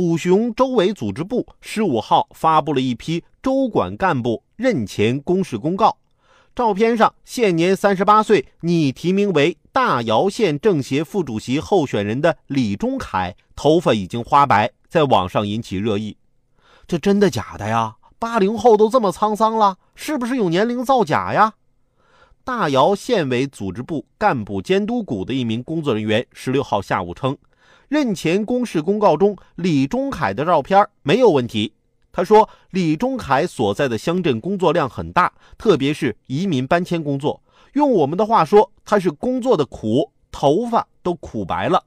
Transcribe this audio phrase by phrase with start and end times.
[0.00, 5.98] 楚雄州委组织部十五号发布了一批州管干部任前公示公告。
[6.54, 16.16] 照片上，现年三十八岁、拟提名为大姚县政协副主席候选人的李忠凯，头发已经花白，在网上引起热议。
[16.86, 17.96] 这真的假的呀？
[18.18, 21.52] 八零后都这么沧桑了，是不是有年龄造假呀？
[22.42, 27.36] 大姚县委组织部干部监督股的一名工作人员十六号下午称，
[27.90, 31.72] 任前公示公告中李忠凯的照片没有问题。
[32.12, 37.42] 他说，李忠凯所在的乡镇工作量很大，特别是移民搬迁工作。
[37.72, 41.84] 用我们的话说，他是工作的苦，头发都苦白了。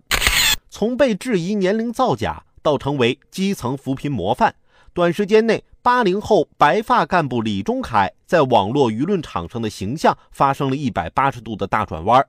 [0.70, 4.54] 从被质疑年龄造假到成为基层扶贫模范，
[4.94, 12.28] 短时间内，八零后白发干部李忠凯在网络舆论场上的形象发生了一百八十度的大转弯。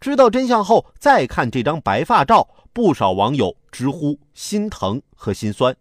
[0.00, 5.76] 知道真相后，再看这张白发照，不少网友直呼心疼和心酸。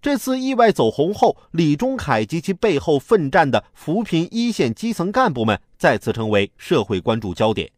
[0.00, 7.70] 这次意外走红后，李忠凯及其背后奋战的扶贫一线基层干部们再次成为社会关注焦点。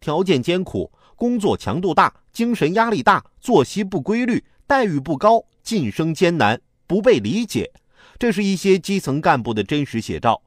[0.00, 7.70] 条件艰苦，工作强度大，精神压力大，作息不规律，待遇不高，晋升艰难，不被理解，
[8.18, 10.42] 这是一些基层干部的真实写照。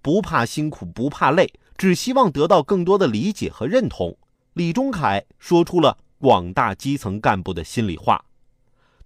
[0.00, 4.18] 不怕辛苦，不怕累，只希望得到更多的理解和认同。
[4.52, 8.24] 李忠凯说出了广大基层干部的心里话。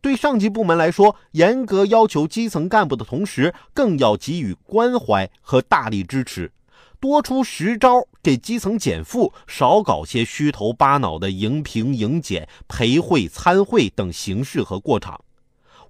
[0.00, 6.50] 对上级部门来说，严格要求基层干部的同时，更要给予关怀和大力支持，
[6.98, 15.22] 多出实招给基层减负，少搞些虚头巴脑的迎评迎检、陪会参会等形式和过场。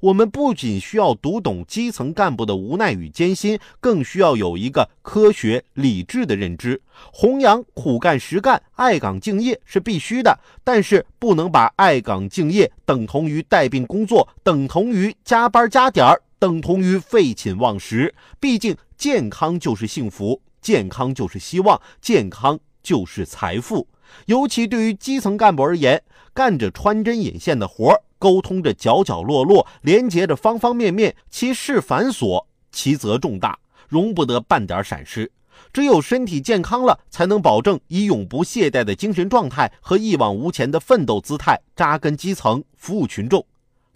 [0.03, 6.83] 我们不仅需要读懂基层干部的无奈与艰辛，更需要有一个科学理智的认知。
[7.13, 18.13] 弘扬苦干实干、爱岗敬业是必须的，但是不能把爱岗敬业等同于带病工作，等同于加班加点儿，等同于废寝忘食。
[18.41, 23.87] 毕竟，健康就是幸福，健康就是希望，健康就是财富。
[24.27, 26.03] 尤其对于基层干部而言，
[26.35, 28.03] 干着穿针引线的活儿。
[28.23, 35.29] 沟通着角角落落，连接着方方面面，其事繁琐，其责重大，容不得半点闪失。
[35.73, 43.45] 只有身体健康了，才能保证以永不懈怠的精神状态和一往无前的奋斗姿态扎根基层，服务群众。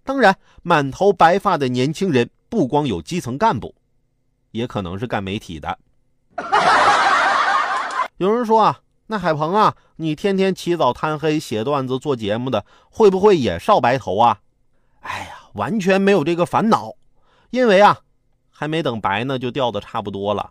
[0.02, 3.72] 当然，满头白发的年轻人不光有基层干部，
[4.50, 5.78] 也可能是干媒体的。
[8.16, 8.80] 有人说啊。
[9.08, 14.40] 那海鹏啊，你天天起早贪黑写段子做节目的，会不会也少白头啊？
[15.00, 16.94] 哎呀，完全没有这个烦恼，
[17.50, 18.00] 因为啊，
[18.50, 20.50] 还没等白呢，就掉的差不多了。